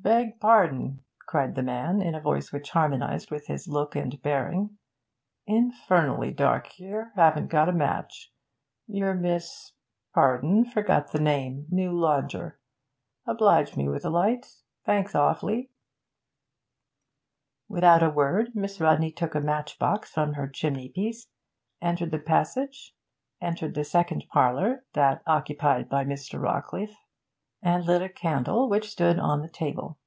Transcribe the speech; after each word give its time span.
'Beg 0.00 0.38
pardon,' 0.40 1.00
cried 1.26 1.54
the 1.56 1.62
man, 1.62 2.00
in 2.00 2.14
a 2.14 2.20
voice 2.20 2.50
which 2.52 2.70
harmonised 2.70 3.32
with 3.32 3.48
his 3.48 3.66
look 3.66 3.96
and 3.96 4.22
bearing. 4.22 4.78
'Infernally 5.46 6.30
dark 6.30 6.68
here; 6.68 7.12
haven't 7.16 7.48
got 7.48 7.68
a 7.68 7.72
match. 7.72 8.32
You're 8.86 9.12
Miss 9.14 9.72
pardon 10.14 10.64
forgotten 10.64 11.08
the 11.12 11.20
name 11.22 11.66
new 11.68 11.90
lodger. 11.92 12.58
Oblige 13.26 13.76
me 13.76 13.88
with 13.88 14.04
a 14.04 14.08
light? 14.08 14.46
Thanks 14.86 15.14
awfully.' 15.16 15.68
Without 17.68 18.02
a 18.02 18.08
word 18.08 18.54
Miss 18.54 18.80
Rodney 18.80 19.10
took 19.10 19.34
a 19.34 19.40
match 19.40 19.78
box 19.80 20.10
from 20.12 20.34
her 20.34 20.46
chimney 20.48 20.88
piece, 20.88 21.26
entered 21.82 22.12
the 22.12 22.20
passage, 22.20 22.94
entered 23.42 23.74
the 23.74 23.84
second 23.84 24.24
parlour 24.30 24.84
that 24.94 25.22
occupied 25.26 25.88
by 25.90 26.04
Mr. 26.04 26.40
Rawcliffe 26.40 26.96
and 27.60 27.84
lit 27.84 28.00
a 28.00 28.08
candle 28.08 28.68
which 28.68 28.88
stood 28.88 29.18
on 29.18 29.42
the 29.42 29.48
table. 29.48 29.98